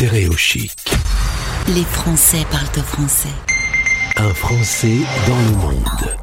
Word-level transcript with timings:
Stéréo 0.00 0.32
chic. 0.32 0.72
Les 1.68 1.84
Français 1.84 2.46
parlent 2.50 2.64
au 2.78 2.80
français. 2.80 3.28
Un 4.16 4.32
Français 4.32 4.96
dans 5.26 5.36
le 5.36 5.56
monde. 5.58 6.16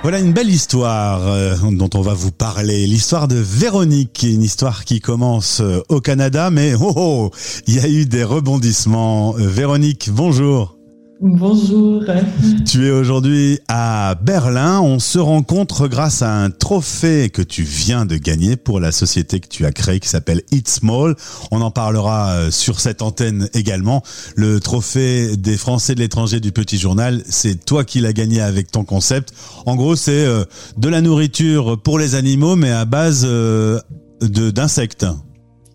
Voilà 0.00 0.20
une 0.20 0.32
belle 0.32 0.48
histoire 0.48 1.20
euh, 1.28 1.56
dont 1.72 1.90
on 1.92 2.00
va 2.00 2.14
vous 2.14 2.32
parler. 2.32 2.86
L'histoire 2.86 3.28
de 3.28 3.36
Véronique, 3.36 4.22
une 4.22 4.42
histoire 4.42 4.86
qui 4.86 5.00
commence 5.00 5.60
euh, 5.60 5.82
au 5.90 6.00
Canada, 6.00 6.48
mais 6.48 6.72
oh, 6.80 6.94
oh, 6.96 7.30
il 7.66 7.74
y 7.74 7.80
a 7.80 7.88
eu 7.88 8.06
des 8.06 8.24
rebondissements. 8.24 9.34
Euh, 9.36 9.46
Véronique, 9.46 10.08
bonjour. 10.10 10.78
Bonjour. 11.24 12.02
Tu 12.66 12.88
es 12.88 12.90
aujourd'hui 12.90 13.60
à 13.68 14.16
Berlin. 14.20 14.80
On 14.80 14.98
se 14.98 15.20
rencontre 15.20 15.86
grâce 15.86 16.20
à 16.20 16.34
un 16.34 16.50
trophée 16.50 17.30
que 17.30 17.42
tu 17.42 17.62
viens 17.62 18.06
de 18.06 18.16
gagner 18.16 18.56
pour 18.56 18.80
la 18.80 18.90
société 18.90 19.38
que 19.38 19.46
tu 19.46 19.64
as 19.64 19.70
créée 19.70 20.00
qui 20.00 20.08
s'appelle 20.08 20.42
Eat 20.50 20.68
Small. 20.68 21.14
On 21.52 21.60
en 21.60 21.70
parlera 21.70 22.32
euh, 22.32 22.50
sur 22.50 22.80
cette 22.80 23.02
antenne 23.02 23.48
également. 23.54 24.02
Le 24.34 24.58
trophée 24.58 25.36
des 25.36 25.56
Français 25.56 25.94
de 25.94 26.00
l'étranger 26.00 26.40
du 26.40 26.50
Petit 26.50 26.76
Journal, 26.76 27.22
c'est 27.28 27.64
toi 27.64 27.84
qui 27.84 28.00
l'as 28.00 28.12
gagné 28.12 28.40
avec 28.40 28.72
ton 28.72 28.82
concept. 28.82 29.32
En 29.64 29.76
gros, 29.76 29.94
c'est 29.94 30.26
euh, 30.26 30.44
de 30.76 30.88
la 30.88 31.02
nourriture 31.02 31.80
pour 31.80 32.00
les 32.00 32.16
animaux, 32.16 32.56
mais 32.56 32.72
à 32.72 32.84
base 32.84 33.24
euh, 33.24 33.78
d'insectes. 34.20 35.06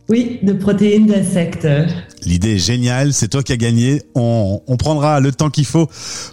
Oui, 0.10 0.40
de 0.42 0.54
protéines 0.54 1.06
d'insectes. 1.06 1.68
L'idée 2.24 2.56
est 2.56 2.60
géniale, 2.60 3.12
c'est 3.12 3.28
toi 3.28 3.44
qui 3.44 3.52
as 3.52 3.58
gagné. 3.58 4.02
On, 4.16 4.60
prendra 4.80 5.20
le 5.20 5.34
temps 5.34 5.50
qu'il 5.50 5.66
faut 5.66 5.88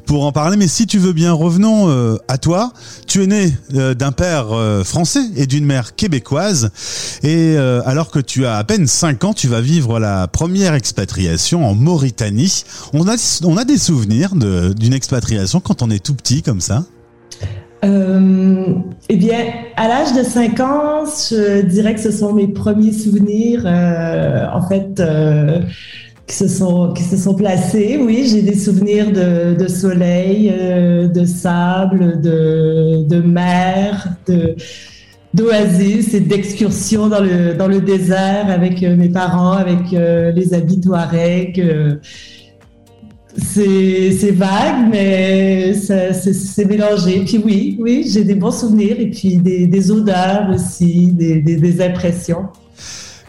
pour 0.06 0.24
en 0.24 0.30
parler. 0.33 0.56
Mais 0.56 0.69
si 0.69 0.87
tu 0.87 0.98
veux 0.98 1.12
bien, 1.12 1.33
revenons 1.33 1.88
euh, 1.88 2.16
à 2.28 2.38
toi. 2.38 2.73
Tu 3.09 3.24
es 3.24 3.27
né 3.27 3.52
euh, 3.74 3.95
d'un 3.95 4.12
père 4.12 4.52
euh, 4.52 4.84
français 4.84 5.24
et 5.37 5.47
d'une 5.47 5.64
mère 5.64 5.97
québécoise. 5.97 6.70
Et 7.23 7.56
alors 7.56 8.10
que 8.10 8.20
tu 8.20 8.47
as 8.47 8.56
à 8.56 8.64
peine 8.64 8.87
5 8.87 9.24
ans, 9.24 9.34
tu 9.34 9.48
vas 9.48 9.60
vivre 9.60 9.98
la 9.98 10.28
première 10.28 10.75
expatriation 10.75 11.66
en 11.66 11.75
Mauritanie. 11.75 12.64
On 12.92 13.09
a, 13.09 13.16
on 13.44 13.56
a 13.56 13.64
des 13.64 13.78
souvenirs 13.78 14.34
d'une 14.36 14.92
expatriation 14.92 15.61
quand 15.61 15.83
on 15.83 15.91
est 15.91 16.05
tout 16.05 16.14
petit 16.14 16.42
comme 16.42 16.61
ça? 16.61 16.84
Eh 19.10 19.16
bien, 19.16 19.38
à 19.77 19.86
l'âge 19.86 20.14
de 20.14 20.22
5 20.22 20.60
ans, 20.60 21.05
je 21.05 21.60
dirais 21.62 21.94
que 21.94 22.00
ce 22.00 22.10
sont 22.10 22.33
mes 22.33 22.48
premiers 22.48 22.92
souvenirs, 22.92 23.62
euh, 23.66 24.47
en 24.50 24.66
fait, 24.66 24.98
euh, 24.98 25.60
qui, 26.27 26.34
se 26.34 26.48
sont, 26.48 26.92
qui 26.94 27.02
se 27.02 27.19
sont 27.19 27.34
placés. 27.34 27.98
Oui, 28.00 28.27
j'ai 28.30 28.41
des 28.41 28.56
souvenirs 28.56 29.12
de, 29.12 29.55
de 29.55 29.69
soleil, 29.69 30.50
euh, 30.58 31.06
de 31.08 31.27
sable, 31.27 32.20
de, 32.22 33.06
de 33.06 33.20
mer, 33.20 34.08
de 34.27 34.56
d'oasis 35.34 36.14
et 36.14 36.20
d'excursions 36.20 37.08
dans 37.08 37.19
le, 37.19 37.55
dans 37.55 37.66
le 37.66 37.80
désert 37.80 38.48
avec 38.48 38.84
euh, 38.84 38.94
mes 38.94 39.08
parents, 39.08 39.52
avec 39.52 39.91
les 39.91 40.55
habits 40.55 40.80
touaregs 40.80 41.60
c'est 43.37 44.31
vague, 44.33 44.91
mais 44.91 45.75
c'est 45.75 46.65
mélangé. 46.65 47.25
Puis 47.25 47.43
oui, 47.45 47.77
oui, 47.81 48.09
j'ai 48.13 48.25
des 48.25 48.35
bons 48.35 48.53
souvenirs 48.53 48.99
et 48.99 49.11
puis 49.11 49.37
des, 49.37 49.91
odeurs 49.91 50.51
aussi, 50.51 51.07
des 51.09 51.81
impressions. 51.83 52.49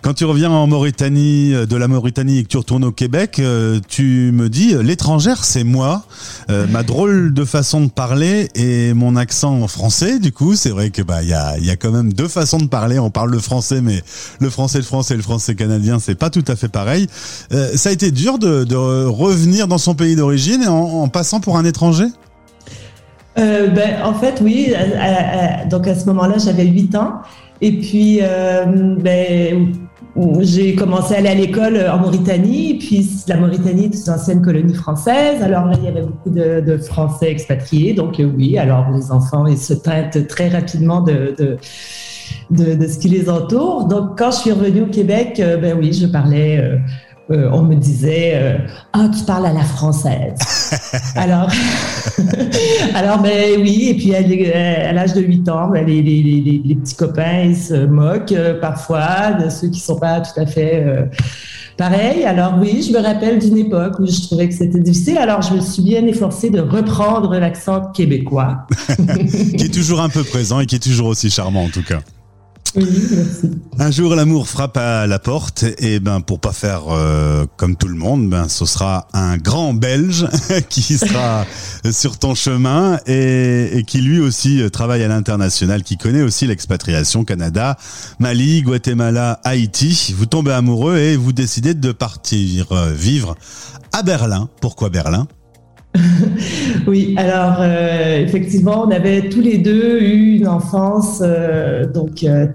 Quand 0.06 0.14
tu 0.14 0.26
reviens 0.26 0.52
en 0.52 0.68
Mauritanie, 0.68 1.52
euh, 1.56 1.66
de 1.66 1.76
la 1.76 1.88
Mauritanie 1.88 2.38
et 2.38 2.44
que 2.44 2.48
tu 2.48 2.58
retournes 2.58 2.84
au 2.84 2.92
Québec, 2.92 3.40
euh, 3.40 3.80
tu 3.88 4.32
me 4.32 4.50
dis 4.50 4.76
l'étrangère 4.84 5.44
c'est 5.44 5.64
moi, 5.64 6.04
euh, 6.52 6.68
ma 6.70 6.84
drôle 6.84 7.34
de 7.34 7.44
façon 7.44 7.82
de 7.82 7.90
parler 7.90 8.50
et 8.54 8.94
mon 8.94 9.16
accent 9.16 9.68
français. 9.68 10.20
Du 10.20 10.32
coup, 10.32 10.54
c'est 10.54 10.70
vrai 10.70 10.92
que 10.92 11.02
bah 11.02 11.24
il 11.24 11.30
y 11.30 11.34
a, 11.34 11.58
y 11.58 11.72
a 11.72 11.76
quand 11.76 11.90
même 11.90 12.14
deux 12.14 12.28
façons 12.28 12.60
de 12.60 12.68
parler. 12.68 13.00
On 13.00 13.10
parle 13.10 13.32
le 13.32 13.40
français, 13.40 13.82
mais 13.82 14.04
le 14.40 14.52
français 14.52 14.78
le 14.78 14.84
français 14.84 15.16
et 15.16 15.18
le 15.18 15.24
français 15.24 15.56
canadien 15.56 15.98
c'est 15.98 16.14
pas 16.14 16.30
tout 16.30 16.46
à 16.48 16.56
fait 16.56 16.70
pareil. 16.70 17.08
ça 17.50 17.90
a 17.90 17.92
été 17.92 18.12
dur 18.12 18.38
de, 18.38 18.64
de 18.64 18.76
revenir 18.76 19.68
dans 19.68 19.80
son 19.80 19.96
pays 19.96 20.16
d'origine 20.16 20.68
en, 20.68 21.08
passant 21.08 21.40
pour 21.40 21.58
un 21.58 21.66
étranger? 21.66 22.06
Euh, 23.40 23.70
ben, 23.70 24.04
en 24.04 24.14
fait, 24.14 24.40
oui. 24.40 24.72
donc 25.68 25.88
à 25.88 25.96
ce 25.96 26.06
moment-là, 26.06 26.38
j'avais 26.38 26.66
8 26.66 26.94
ans. 26.94 27.22
Et 27.62 27.80
puis, 27.80 28.20
euh, 28.22 28.66
ben, 29.00 29.74
j'ai 30.40 30.76
commencé 30.76 31.16
à 31.16 31.18
aller 31.18 31.30
à 31.30 31.36
l'école 31.36 31.78
en 31.78 31.98
Mauritanie, 31.98 32.78
puis 32.80 33.08
la 33.28 33.38
Mauritanie 33.38 33.86
est 33.86 34.08
une 34.08 34.14
ancienne 34.14 34.42
colonie 34.42 34.74
française. 34.74 35.42
Alors 35.42 35.70
il 35.78 35.84
y 35.84 35.88
avait 35.88 36.04
beaucoup 36.04 36.30
de, 36.30 36.78
Français 36.78 37.32
expatriés, 37.32 37.94
donc 37.94 38.20
euh, 38.20 38.32
oui. 38.38 38.58
Alors 38.58 38.92
les 38.92 39.12
enfants, 39.12 39.46
ils 39.46 39.58
se 39.58 39.74
teintent 39.74 40.28
très 40.28 40.50
rapidement 40.50 41.02
de, 41.02 41.36
de 41.38 41.58
de, 42.50 42.88
ce 42.88 42.98
qui 42.98 43.10
les 43.10 43.30
entoure. 43.30 43.86
Donc, 43.86 44.18
quand 44.18 44.32
je 44.32 44.38
suis 44.38 44.52
revenue 44.52 44.82
au 44.82 44.88
Québec, 44.88 45.40
euh, 45.40 45.58
ben 45.58 45.78
oui, 45.78 45.94
je 45.94 46.08
parlais 46.08 46.80
on 47.30 47.64
me 47.64 47.76
disait 47.76 48.34
euh, 48.36 48.58
ah 48.94 49.10
tu 49.16 49.24
parles 49.26 49.48
à 49.48 49.54
la 49.54 49.64
française 49.64 50.36
alors 51.16 51.50
alors 52.96 53.20
ben 53.20 53.62
oui 53.62 53.90
et 53.90 53.94
puis 53.96 54.16
à, 54.16 54.92
l'âge 54.94 55.14
de 55.14 55.22
8 55.22 55.50
ans 55.50 55.70
ben, 55.70 55.86
les, 55.86 56.76
petits 56.76 56.96
copains 56.96 57.54
se 57.54 57.86
moquent 57.86 58.32
euh, 58.32 58.60
parfois 58.60 59.34
de 59.34 59.50
ceux 59.50 59.70
qui 59.70 59.80
sont 59.80 59.98
pas 59.98 60.22
tout 60.22 60.40
à 60.40 60.46
fait 60.46 60.84
pareils. 61.78 62.24
Alors 62.24 62.56
oui 62.60 62.86
je 62.88 62.98
me 62.98 63.02
rappelle 63.02 63.40
d'une 63.40 63.58
époque 63.58 64.00
où 64.00 64.06
je 64.06 64.22
trouvais 64.22 64.48
que 64.48 64.54
c'était 64.54 64.80
difficile. 64.80 65.18
Alors 65.18 65.42
je 65.42 65.54
me 65.54 65.62
suis 65.62 65.84
bien 65.84 66.06
efforcée 66.06 66.50
de 66.50 66.60
reprendre 66.60 67.36
l'accent 67.38 67.92
québécois. 67.92 68.68
Qui 69.58 69.66
est 69.66 69.74
toujours 69.74 70.02
un 70.02 70.10
peu 70.10 70.24
présent 70.24 70.60
et 70.60 70.66
qui 70.66 70.76
est 70.76 70.80
toujours 70.84 71.08
aussi 71.08 71.30
charmant 71.30 71.64
en 71.64 71.70
tout 71.70 71.84
cas 71.84 72.00
Un 73.80 73.92
jour, 73.92 74.16
l'amour 74.16 74.50
frappe 74.50 74.76
à 74.78 75.08
la 75.08 75.20
porte 75.20 75.64
et 75.78 76.00
ben 76.00 76.20
pour 76.20 76.40
pas 76.40 76.52
faire 76.52 76.84
euh, 76.90 77.46
comme 77.56 77.78
tout 77.78 77.88
le 77.88 77.96
monde, 77.96 78.30
ben 78.30 78.50
ce 78.50 78.66
sera 78.66 79.08
un 79.14 79.38
grand 79.38 79.74
Belge 79.74 80.28
qui 80.70 80.98
sera 80.98 81.46
sur 81.92 82.18
ton 82.18 82.36
chemin 82.36 83.00
et, 83.08 83.84
qui 83.88 84.02
lui 84.02 84.20
aussi 84.20 84.62
travaille 84.72 85.04
à 85.04 85.08
l'international, 85.08 85.84
qui 85.84 85.98
connaît 85.98 86.22
aussi 86.22 86.48
l'expatriation 86.48 87.24
Canada, 87.24 87.78
Mali, 88.20 88.62
Guatemala, 88.62 89.40
Haïti. 89.44 90.14
Vous 90.18 90.26
tombez 90.26 90.52
amoureux 90.52 90.98
et 90.98 91.16
vous 91.16 91.32
décidez 91.32 91.74
de 91.76 91.92
partir 91.92 92.74
vivre 92.94 93.36
à 93.94 94.04
Berlin. 94.04 94.50
Pourquoi 94.60 94.90
Berlin? 94.90 95.28
oui, 96.88 97.16
alors 97.18 97.58
euh, 97.60 98.24
effectivement, 98.24 98.86
on 98.86 98.92
avait 98.92 99.30
tous 99.30 99.42
les 99.42 99.58
deux 99.58 100.02
eu 100.02 100.38
une 100.38 100.48
enfance 100.48 101.22
euh, 101.24 101.86
donc 101.86 102.24
euh, 102.24 102.48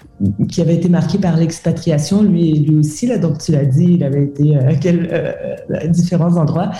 qui 0.48 0.60
avait 0.60 0.74
été 0.74 0.88
marquée 0.88 1.18
par 1.18 1.36
l'expatriation, 1.36 2.22
lui 2.22 2.52
lui 2.60 2.76
aussi 2.76 3.06
là. 3.06 3.18
Donc 3.18 3.38
tu 3.38 3.52
l'as 3.52 3.64
dit, 3.64 3.94
il 3.94 4.04
avait 4.04 4.24
été 4.24 4.56
à, 5.76 5.86
différents 5.86 6.36
endroits. 6.36 6.70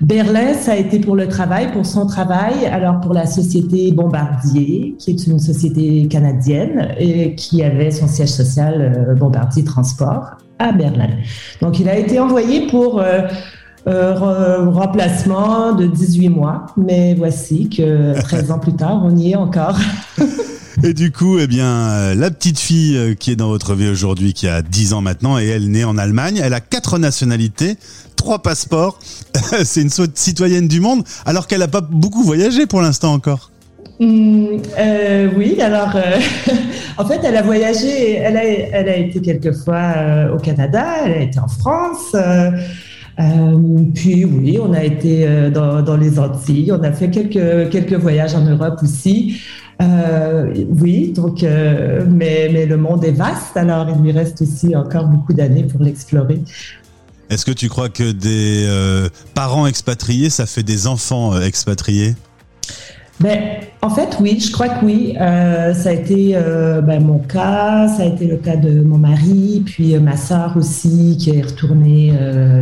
Berlin, 0.00 0.54
ça 0.54 0.72
a 0.72 0.76
été 0.76 0.98
pour 0.98 1.16
le 1.16 1.28
travail, 1.28 1.72
pour 1.72 1.86
son 1.86 2.06
travail. 2.06 2.66
Alors 2.66 3.00
pour 3.00 3.14
la 3.14 3.26
société 3.26 3.92
Bombardier, 3.92 4.96
qui 4.98 5.10
est 5.10 5.26
une 5.26 5.38
société 5.38 6.06
canadienne 6.08 6.94
et 6.98 7.34
qui 7.34 7.62
avait 7.62 7.90
son 7.90 8.08
siège 8.08 8.30
social 8.30 9.16
Bombardier 9.18 9.64
Transport 9.64 10.32
à 10.58 10.72
Berlin. 10.72 11.08
Donc 11.60 11.80
il 11.80 11.88
a 11.88 11.96
été 11.96 12.20
envoyé 12.20 12.66
pour 12.68 13.02
euh, 13.86 14.68
remplacement 14.70 15.72
de 15.72 15.86
18 15.86 16.28
mois, 16.28 16.66
mais 16.76 17.14
voici 17.14 17.68
que 17.68 18.20
13 18.20 18.50
ans 18.52 18.58
plus 18.58 18.74
tard, 18.74 19.02
on 19.04 19.16
y 19.16 19.32
est 19.32 19.36
encore. 19.36 19.78
Et 20.84 20.94
du 20.94 21.12
coup, 21.12 21.38
eh 21.38 21.46
bien, 21.46 21.66
euh, 21.66 22.14
la 22.16 22.30
petite 22.30 22.58
fille 22.58 22.96
euh, 22.96 23.14
qui 23.14 23.30
est 23.30 23.36
dans 23.36 23.48
votre 23.48 23.74
vie 23.74 23.88
aujourd'hui, 23.88 24.32
qui 24.32 24.48
a 24.48 24.62
10 24.62 24.94
ans 24.94 25.00
maintenant, 25.00 25.38
et 25.38 25.46
elle 25.46 25.70
naît 25.70 25.84
en 25.84 25.96
Allemagne, 25.96 26.40
elle 26.42 26.54
a 26.54 26.60
quatre 26.60 26.98
nationalités, 26.98 27.76
trois 28.16 28.42
passeports. 28.42 28.98
C'est 29.64 29.82
une 29.82 29.90
citoyenne 30.14 30.66
du 30.66 30.80
monde, 30.80 31.04
alors 31.24 31.46
qu'elle 31.46 31.60
n'a 31.60 31.68
pas 31.68 31.82
beaucoup 31.82 32.24
voyagé 32.24 32.66
pour 32.66 32.80
l'instant 32.80 33.12
encore. 33.12 33.52
Mmh, 34.00 34.46
euh, 34.78 35.28
oui, 35.36 35.60
alors 35.60 35.94
en 36.98 37.06
fait, 37.06 37.20
elle 37.22 37.36
a 37.36 37.42
voyagé, 37.42 38.14
elle 38.14 38.36
a, 38.36 38.44
elle 38.44 38.88
a 38.88 38.96
été 38.96 39.20
quelques 39.20 39.52
fois 39.52 39.92
au 40.34 40.38
Canada, 40.38 40.84
elle 41.04 41.12
a 41.12 41.20
été 41.20 41.38
en 41.38 41.48
France. 41.48 42.16
Euh, 43.20 43.58
puis 43.94 44.24
oui, 44.24 44.58
on 44.60 44.72
a 44.72 44.82
été 44.82 45.26
euh, 45.26 45.50
dans, 45.50 45.96
les 45.96 46.18
Antilles, 46.18 46.72
on 46.72 46.82
a 46.82 46.92
fait 46.92 47.10
quelques, 47.10 47.70
quelques 47.70 47.94
voyages 47.94 48.34
en 48.34 48.44
Europe 48.44 48.80
aussi. 48.82 49.40
Euh, 49.82 50.52
oui, 50.68 51.12
donc, 51.12 51.42
mais, 51.42 52.48
mais 52.52 52.66
le 52.66 52.76
monde 52.76 53.04
est 53.04 53.12
vaste, 53.12 53.56
alors 53.56 53.88
il 53.94 54.02
lui 54.02 54.12
reste 54.12 54.40
aussi 54.42 54.76
encore 54.76 55.06
beaucoup 55.06 55.32
d'années 55.32 55.64
pour 55.64 55.82
l'explorer. 55.82 56.40
Est-ce 57.30 57.44
que 57.44 57.52
tu 57.52 57.68
crois 57.68 57.88
que 57.88 58.12
des 58.12 58.68
parents 59.34 59.66
expatriés, 59.66 60.30
ça 60.30 60.46
fait 60.46 60.62
des 60.62 60.86
enfants 60.86 61.40
expatriés? 61.40 62.14
Ben, 63.20 63.38
en 63.82 63.90
fait, 63.90 64.16
oui, 64.20 64.40
je 64.40 64.50
crois 64.50 64.68
que 64.68 64.84
oui. 64.84 65.14
Euh, 65.20 65.74
ça 65.74 65.90
a 65.90 65.92
été 65.92 66.32
euh, 66.34 66.80
ben, 66.80 67.02
mon 67.04 67.18
cas, 67.18 67.88
ça 67.88 68.02
a 68.02 68.06
été 68.06 68.26
le 68.26 68.36
cas 68.36 68.56
de 68.56 68.82
mon 68.82 68.98
mari, 68.98 69.62
puis 69.64 69.94
euh, 69.94 70.00
ma 70.00 70.16
sœur 70.16 70.54
aussi, 70.56 71.16
qui 71.18 71.30
est 71.30 71.42
retournée 71.42 72.12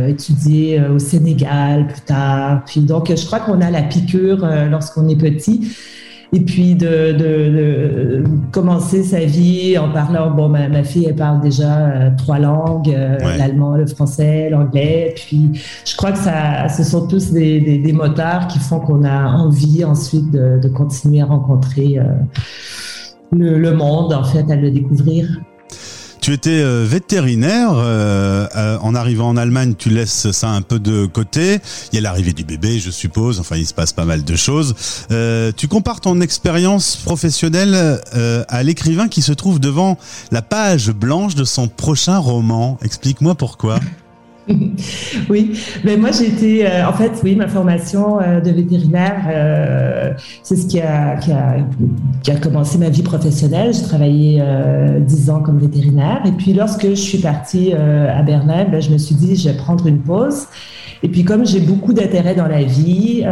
étudier 0.07 0.81
au 0.81 0.99
Sénégal 0.99 1.87
plus 1.87 2.01
tard. 2.01 2.63
Puis 2.65 2.81
donc, 2.81 3.11
je 3.15 3.25
crois 3.25 3.39
qu'on 3.39 3.61
a 3.61 3.71
la 3.71 3.81
piqûre 3.81 4.47
lorsqu'on 4.69 5.07
est 5.09 5.15
petit. 5.15 5.75
Et 6.33 6.39
puis 6.39 6.75
de, 6.75 7.11
de, 7.11 8.23
commencer 8.51 9.03
sa 9.03 9.19
vie 9.19 9.77
en 9.77 9.91
parlant. 9.91 10.31
Bon, 10.31 10.47
ma, 10.47 10.69
ma 10.69 10.83
fille, 10.83 11.05
elle 11.05 11.15
parle 11.15 11.41
déjà 11.41 11.87
euh, 11.87 12.09
trois 12.17 12.39
langues 12.39 12.93
euh, 12.93 13.17
l'allemand, 13.37 13.75
le 13.75 13.85
français, 13.85 14.49
l'anglais. 14.49 15.13
Puis, 15.15 15.61
je 15.85 15.95
crois 15.97 16.13
que 16.13 16.19
ça, 16.19 16.69
ce 16.69 16.83
sont 16.83 17.07
tous 17.07 17.31
des, 17.31 17.59
des, 17.59 17.77
des 17.79 17.93
moteurs 17.93 18.47
qui 18.47 18.59
font 18.59 18.79
qu'on 18.79 19.03
a 19.03 19.25
envie 19.33 19.83
ensuite 19.83 20.31
de, 20.31 20.59
de 20.61 20.67
continuer 20.69 21.21
à 21.21 21.25
rencontrer 21.25 21.99
euh, 21.99 22.03
le, 23.33 23.59
le 23.59 23.73
monde, 23.73 24.13
en 24.13 24.23
fait, 24.23 24.49
à 24.49 24.55
le 24.55 24.71
découvrir. 24.71 25.27
Tu 26.21 26.33
étais 26.33 26.61
euh, 26.61 26.85
vétérinaire. 26.87 27.71
Euh, 27.73 28.47
euh, 28.55 28.77
en 28.81 28.93
arrivant 28.93 29.27
en 29.27 29.37
Allemagne, 29.37 29.73
tu 29.75 29.89
laisses 29.89 30.29
ça 30.29 30.49
un 30.49 30.61
peu 30.61 30.77
de 30.77 31.07
côté. 31.07 31.59
Il 31.91 31.95
y 31.95 31.97
a 31.97 32.01
l'arrivée 32.01 32.33
du 32.33 32.43
bébé, 32.43 32.79
je 32.79 32.91
suppose. 32.91 33.39
Enfin, 33.39 33.57
il 33.57 33.65
se 33.65 33.73
passe 33.73 33.91
pas 33.91 34.05
mal 34.05 34.23
de 34.23 34.35
choses. 34.35 34.75
tu 35.57 35.67
compares 35.67 35.99
ton 35.99 36.21
expérience 36.21 36.95
professionnelle 36.95 37.99
à 38.47 38.63
l'écrivain 38.63 39.07
qui 39.07 39.21
se 39.21 39.33
trouve 39.33 39.59
devant 39.59 39.97
la 40.31 40.43
page 40.43 40.91
blanche 40.91 41.33
de 41.33 41.43
son 41.43 41.67
prochain 41.67 42.19
roman. 42.19 42.77
Explique-moi 42.83 43.33
pourquoi. 43.35 43.79
oui, 45.29 45.59
mais 45.83 45.97
moi 45.97 46.11
j'ai 46.11 46.27
été, 46.27 46.65
euh, 46.65 46.87
en 46.87 46.93
fait, 46.93 47.11
oui, 47.23 47.35
ma 47.35 47.47
formation 47.47 48.19
euh, 48.19 48.39
de 48.39 48.51
vétérinaire, 48.51 49.23
euh, 49.29 50.13
c'est 50.43 50.55
ce 50.55 50.67
qui 50.67 50.79
a, 50.79 51.15
qui 51.17 51.31
a, 51.31 51.57
qui, 52.23 52.31
a, 52.31 52.35
commencé 52.35 52.77
ma 52.77 52.89
vie 52.89 53.03
professionnelle. 53.03 53.73
J'ai 53.73 53.83
travaillé 53.83 54.43
dix 54.99 55.29
ans 55.29 55.41
comme 55.41 55.59
vétérinaire, 55.59 56.21
et 56.25 56.31
puis 56.31 56.53
lorsque 56.53 56.87
je 56.87 56.95
suis 56.95 57.19
partie 57.19 57.73
à 57.73 58.21
Berlin, 58.23 58.65
ben, 58.69 58.81
je 58.81 58.91
me 58.91 58.97
suis 58.97 59.15
dit, 59.15 59.35
je 59.35 59.49
vais 59.49 59.57
prendre 59.57 59.87
une 59.87 59.99
pause. 59.99 60.47
Et 61.03 61.09
puis 61.09 61.23
comme 61.23 61.45
j'ai 61.45 61.59
beaucoup 61.59 61.93
d'intérêt 61.93 62.35
dans 62.35 62.47
la 62.47 62.63
vie, 62.63 63.23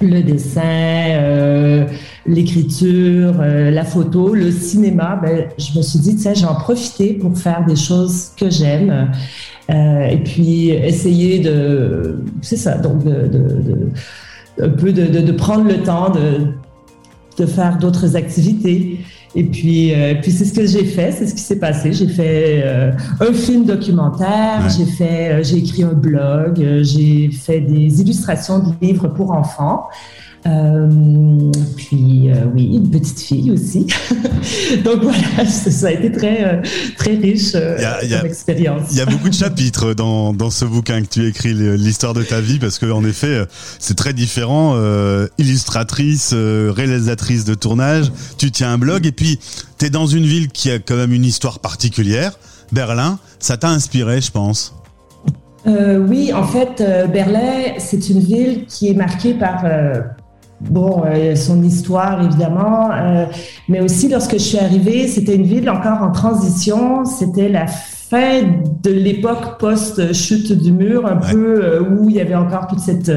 le 0.00 0.22
dessin, 0.22 1.86
l'écriture, 2.26 3.34
la 3.42 3.84
photo, 3.84 4.34
le 4.34 4.50
cinéma, 4.50 5.18
ben, 5.22 5.46
je 5.58 5.76
me 5.78 5.82
suis 5.82 5.98
dit, 5.98 6.16
tiens, 6.16 6.34
j'ai 6.34 6.46
en 6.46 6.54
profiter 6.54 7.14
pour 7.14 7.36
faire 7.36 7.64
des 7.66 7.76
choses 7.76 8.30
que 8.36 8.50
j'aime. 8.50 9.10
Euh, 9.70 10.08
et 10.08 10.16
puis 10.18 10.70
essayer 10.70 11.38
de, 11.38 12.24
c'est 12.42 12.56
ça, 12.56 12.76
donc 12.78 13.04
de, 13.04 13.28
de, 13.28 13.88
un 14.60 14.68
peu 14.68 14.92
de, 14.92 15.32
prendre 15.32 15.64
le 15.64 15.82
temps 15.82 16.10
de, 16.10 16.48
de 17.40 17.46
faire 17.46 17.78
d'autres 17.78 18.16
activités. 18.16 19.00
Et 19.34 19.44
puis, 19.44 19.94
euh, 19.94 20.14
puis 20.20 20.32
c'est 20.32 20.44
ce 20.44 20.52
que 20.52 20.66
j'ai 20.66 20.84
fait, 20.84 21.12
c'est 21.12 21.26
ce 21.26 21.34
qui 21.34 21.42
s'est 21.42 21.58
passé. 21.58 21.92
J'ai 21.92 22.08
fait 22.08 22.62
euh, 22.64 22.92
un 23.20 23.32
film 23.32 23.64
documentaire, 23.64 24.68
j'ai 24.68 24.86
fait, 24.86 25.42
j'ai 25.44 25.58
écrit 25.58 25.84
un 25.84 25.92
blog, 25.92 26.60
j'ai 26.82 27.30
fait 27.30 27.60
des 27.60 28.00
illustrations 28.00 28.58
de 28.58 28.72
livres 28.82 29.08
pour 29.08 29.32
enfants. 29.32 29.88
Euh, 30.46 30.88
puis 31.76 32.30
euh, 32.30 32.46
oui, 32.54 32.76
une 32.76 32.90
petite 32.90 33.20
fille 33.20 33.50
aussi. 33.50 33.86
Donc 34.84 35.02
voilà, 35.02 35.44
ça 35.46 35.88
a 35.88 35.90
été 35.90 36.10
très 36.10 36.44
euh, 36.44 36.62
très 36.96 37.14
riche 37.14 37.52
comme 37.52 38.26
expérience. 38.26 38.88
Il 38.90 38.96
y 38.96 39.00
a 39.02 39.06
beaucoup 39.06 39.28
de 39.28 39.34
chapitres 39.34 39.92
dans, 39.92 40.32
dans 40.32 40.48
ce 40.48 40.64
bouquin 40.64 41.02
que 41.02 41.08
tu 41.08 41.26
écris 41.26 41.52
l'histoire 41.52 42.14
de 42.14 42.22
ta 42.22 42.40
vie 42.40 42.58
parce 42.58 42.78
que 42.78 42.90
en 42.90 43.04
effet 43.04 43.44
c'est 43.78 43.96
très 43.96 44.14
différent. 44.14 44.76
illustratrice, 45.38 46.32
réalisatrice 46.32 47.44
de 47.44 47.54
tournage, 47.54 48.10
tu 48.38 48.50
tiens 48.50 48.72
un 48.72 48.78
blog 48.78 49.06
et 49.06 49.12
puis 49.12 49.38
tu 49.78 49.86
es 49.86 49.90
dans 49.90 50.06
une 50.06 50.24
ville 50.24 50.48
qui 50.48 50.70
a 50.70 50.78
quand 50.78 50.96
même 50.96 51.12
une 51.12 51.24
histoire 51.24 51.58
particulière, 51.58 52.38
Berlin. 52.72 53.18
Ça 53.38 53.56
t'a 53.56 53.68
inspiré, 53.68 54.20
je 54.20 54.30
pense. 54.30 54.74
oui, 55.66 56.32
en 56.32 56.46
fait, 56.46 56.82
Berlin, 57.12 57.74
c'est 57.78 58.08
une 58.08 58.20
ville 58.20 58.64
qui 58.66 58.88
est 58.88 58.94
marquée 58.94 59.34
par 59.34 59.64
bon, 60.60 61.04
euh, 61.06 61.34
son 61.36 61.62
histoire 61.62 62.22
évidemment, 62.22 62.90
euh, 62.92 63.26
mais 63.68 63.80
aussi 63.80 64.08
lorsque 64.08 64.34
je 64.34 64.38
suis 64.38 64.58
arrivée, 64.58 65.08
c'était 65.08 65.36
une 65.36 65.44
ville 65.44 65.70
encore 65.70 66.02
en 66.02 66.12
transition, 66.12 67.04
c'était 67.04 67.48
la 67.48 67.66
fin 67.66 68.42
de 68.82 68.90
l'époque 68.90 69.58
post-chute 69.58 70.52
du 70.52 70.72
mur, 70.72 71.06
un 71.06 71.16
peu 71.16 71.62
euh, 71.62 71.80
où 71.82 72.08
il 72.08 72.16
y 72.16 72.20
avait 72.20 72.34
encore 72.34 72.66
toute 72.66 72.80
cette 72.80 73.12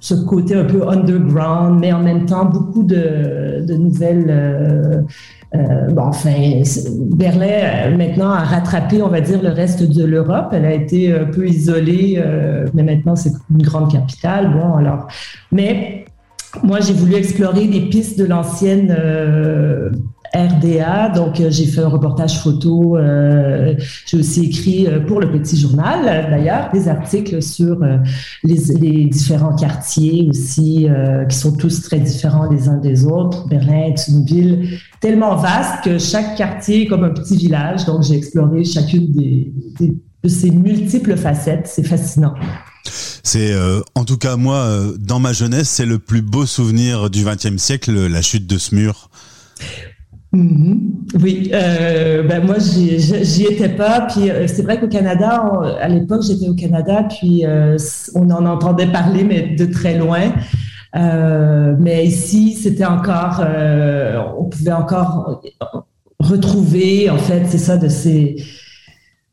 ce 0.00 0.14
côté 0.14 0.54
un 0.54 0.64
peu 0.64 0.88
underground, 0.88 1.80
mais 1.80 1.92
en 1.92 1.98
même 2.00 2.24
temps 2.24 2.44
beaucoup 2.44 2.84
de, 2.84 3.64
de 3.66 3.74
nouvelles. 3.74 5.04
bon, 5.90 6.02
enfin, 6.02 6.62
Berlin 7.16 7.96
maintenant 7.96 8.30
a 8.30 8.44
rattrapé, 8.44 9.02
on 9.02 9.08
va 9.08 9.20
dire, 9.20 9.42
le 9.42 9.48
reste 9.48 9.82
de 9.82 10.04
l'Europe. 10.04 10.50
Elle 10.52 10.66
a 10.66 10.72
été 10.72 11.12
un 11.12 11.24
peu 11.24 11.48
isolée, 11.48 12.22
mais 12.74 12.84
maintenant 12.84 13.16
c'est 13.16 13.32
une 13.50 13.62
grande 13.62 13.90
capitale. 13.90 14.52
Bon, 14.52 14.76
alors, 14.76 15.08
mais 15.50 16.04
moi, 16.62 16.80
j'ai 16.80 16.94
voulu 16.94 17.14
explorer 17.14 17.66
des 17.66 17.82
pistes 17.82 18.18
de 18.18 18.24
l'ancienne 18.24 18.94
euh, 18.98 19.90
RDA. 20.34 21.10
Donc, 21.10 21.40
euh, 21.40 21.50
j'ai 21.50 21.66
fait 21.66 21.82
un 21.82 21.88
reportage 21.88 22.40
photo. 22.40 22.96
Euh, 22.96 23.74
j'ai 24.06 24.18
aussi 24.18 24.46
écrit 24.46 24.88
pour 25.06 25.20
le 25.20 25.30
Petit 25.30 25.58
Journal, 25.58 26.28
d'ailleurs, 26.30 26.70
des 26.72 26.88
articles 26.88 27.42
sur 27.42 27.78
les, 28.44 29.04
différents 29.06 29.54
quartiers 29.54 30.26
aussi, 30.30 30.88
qui 31.28 31.36
sont 31.36 31.56
tous 31.56 31.82
très 31.82 31.98
différents 31.98 32.50
les 32.50 32.68
uns 32.68 32.78
des 32.78 33.04
autres. 33.04 33.46
Berlin 33.48 33.86
est 33.88 34.08
une 34.08 34.24
ville 34.24 34.78
tellement 35.00 35.36
vaste 35.36 35.84
que 35.84 35.98
chaque 35.98 36.36
quartier 36.36 36.82
est 36.82 36.86
comme 36.86 37.04
un 37.04 37.10
petit 37.10 37.36
village. 37.36 37.84
Donc, 37.84 38.02
j'ai 38.02 38.14
exploré 38.14 38.64
chacune 38.64 39.12
de 39.12 40.28
ces 40.28 40.50
multiples 40.50 41.16
facettes. 41.16 41.66
C'est 41.66 41.86
fascinant. 41.86 42.34
C'est 43.30 43.52
euh, 43.52 43.82
en 43.94 44.06
tout 44.06 44.16
cas 44.16 44.36
moi 44.36 44.56
euh, 44.56 44.96
dans 44.98 45.18
ma 45.18 45.34
jeunesse, 45.34 45.68
c'est 45.68 45.84
le 45.84 45.98
plus 45.98 46.22
beau 46.22 46.46
souvenir 46.46 47.10
du 47.10 47.26
XXe 47.26 47.58
siècle, 47.58 47.92
la 48.06 48.22
chute 48.22 48.46
de 48.46 48.56
ce 48.56 48.74
mur. 48.74 49.10
Mm-hmm. 50.32 50.78
Oui, 51.20 51.50
euh, 51.52 52.22
ben 52.22 52.42
moi 52.42 52.56
j'y 52.58 53.44
étais 53.44 53.68
pas. 53.68 54.06
Puis 54.08 54.30
c'est 54.46 54.62
vrai 54.62 54.80
qu'au 54.80 54.88
Canada, 54.88 55.42
à 55.78 55.88
l'époque 55.88 56.22
j'étais 56.26 56.48
au 56.48 56.54
Canada, 56.54 57.06
puis 57.06 57.44
on 58.14 58.30
en 58.30 58.46
entendait 58.46 58.90
parler 58.90 59.24
mais 59.24 59.54
de 59.56 59.66
très 59.66 59.98
loin. 59.98 60.32
mais 60.94 62.06
ici 62.06 62.54
c'était 62.54 62.86
encore, 62.86 63.44
on 64.38 64.44
pouvait 64.44 64.72
encore 64.72 65.42
retrouver 66.18 67.10
en 67.10 67.18
fait, 67.18 67.42
c'est 67.46 67.58
ça 67.58 67.76
de 67.76 67.88
ces 67.88 68.36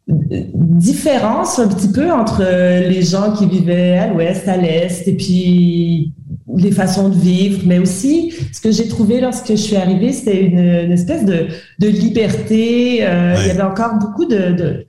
différence 0.07 1.57
un 1.57 1.67
petit 1.67 1.91
peu 1.91 2.11
entre 2.11 2.41
les 2.87 3.01
gens 3.01 3.33
qui 3.33 3.47
vivaient 3.47 3.97
à 3.97 4.07
l'ouest, 4.07 4.47
à 4.47 4.57
l'est, 4.57 5.07
et 5.07 5.13
puis 5.15 6.13
les 6.55 6.71
façons 6.71 7.09
de 7.09 7.15
vivre, 7.15 7.61
mais 7.65 7.79
aussi 7.79 8.33
ce 8.51 8.61
que 8.61 8.71
j'ai 8.71 8.87
trouvé 8.87 9.19
lorsque 9.19 9.49
je 9.49 9.55
suis 9.55 9.75
arrivée, 9.75 10.11
c'était 10.11 10.43
une, 10.43 10.91
espèce 10.91 11.25
de, 11.25 11.47
de 11.79 11.87
liberté. 11.87 12.99
Euh, 13.01 13.35
il 13.41 13.47
y 13.47 13.51
avait 13.51 13.63
encore 13.63 13.95
beaucoup 13.99 14.25
de, 14.25 14.51
de, 14.51 14.85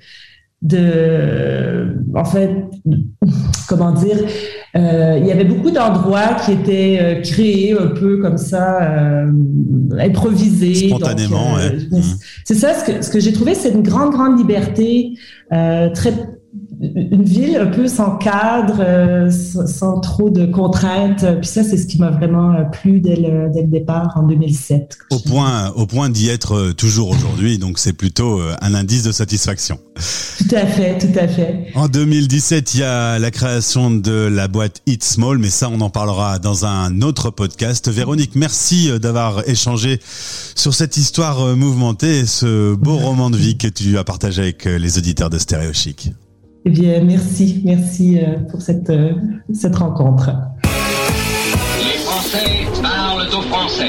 de 0.63 1.97
en 2.15 2.25
fait, 2.25 2.51
comment 3.69 3.93
dire, 3.93 4.19
euh, 4.77 5.19
il 5.21 5.27
y 5.27 5.33
avait 5.33 5.45
beaucoup 5.45 5.71
d'endroits 5.71 6.35
qui 6.45 6.53
étaient 6.53 6.99
euh, 7.01 7.21
créés 7.23 7.73
un 7.73 7.89
peu 7.89 8.19
comme 8.19 8.37
ça, 8.37 8.83
euh, 8.83 9.31
improvisés. 9.99 10.89
Spontanément, 10.89 11.57
euh, 11.57 11.71
C'est 12.45 12.55
ça, 12.55 12.75
ce 12.75 12.85
que, 12.85 13.03
ce 13.03 13.11
que 13.11 13.21
j'ai 13.21 13.33
trouvé, 13.33 13.55
c'est 13.55 13.71
une 13.71 13.83
grande, 13.83 14.13
grande 14.13 14.39
liberté, 14.39 15.15
très 15.51 16.13
une 16.81 17.25
ville 17.25 17.57
un 17.57 17.67
peu 17.67 17.89
sans 17.89 18.17
cadre, 18.17 18.77
euh, 18.81 19.31
sans, 19.31 20.01
trop 20.01 20.31
de 20.31 20.47
contraintes. 20.47 21.25
Puis 21.41 21.49
ça, 21.49 21.63
c'est 21.63 21.77
ce 21.77 21.87
qui 21.87 21.99
m'a 21.99 22.11
vraiment 22.11 22.53
euh, 22.53 22.65
plu 22.65 23.01
dès 23.01 23.17
le, 23.17 23.51
dès 23.53 23.63
le, 23.63 23.69
départ 23.69 24.13
en 24.17 24.23
2007. 24.25 24.99
Au 25.11 25.19
point, 25.19 25.71
au 25.71 25.87
point 25.87 26.11
d'y 26.11 26.29
être 26.29 26.55
euh, 26.55 26.73
toujours 26.73 27.11
aujourd'hui, 27.11 27.59
donc 27.59 27.79
c'est 27.79 27.93
plutôt 27.93 28.41
un 28.61 28.75
indice 28.75 29.03
de 29.03 29.13
satisfaction. 29.13 29.79
Tout 30.39 30.55
à 30.55 30.67
fait, 30.67 30.99
tout 30.99 31.19
à 31.19 31.27
fait. 31.27 31.69
En 31.75 31.89
2017, 31.89 32.75
il 32.75 32.81
y 32.81 32.83
a 32.83 33.19
la 33.19 33.31
création 33.31 33.91
de 33.91 34.29
la 34.31 34.49
boîte 34.49 34.83
Eat 34.87 35.03
Small, 35.03 35.39
mais 35.39 35.51
ça, 35.51 35.69
on 35.71 35.81
en 35.81 35.91
parlera 35.91 36.39
dans 36.39 36.67
un 36.67 37.01
autre 37.01 37.31
podcast. 37.31 37.89
Véronique, 37.89 38.33
merci 38.35 38.91
d'avoir 39.01 39.49
échangé 39.49 40.01
sur 40.55 40.75
cette 40.75 40.97
histoire 40.97 41.57
mouvementée 41.57 42.21
et 42.21 42.27
ce 42.27 42.75
beau 42.75 42.97
roman 42.99 43.31
de 43.31 43.37
vie 43.37 43.57
que 43.57 43.69
tu 43.69 43.97
as 43.97 44.05
partagé 44.05 44.43
avec 44.43 44.65
les 44.65 44.99
auditeurs 44.99 45.31
de 45.31 45.39
Stéréo 45.39 45.73
Chic. 45.73 46.13
Eh 46.69 46.71
bien, 46.71 47.01
merci, 47.05 47.63
merci 47.65 48.19
euh, 48.19 48.41
pour 48.51 48.61
cette, 48.61 48.91
euh, 48.91 49.13
cette 49.55 49.77
rencontre. 49.77 50.33
Les 51.79 51.99
Français 51.99 52.67
parlent 52.83 53.29
aux 53.29 53.43
Français. 53.43 53.85